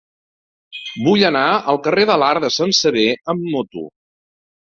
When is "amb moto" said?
3.35-3.85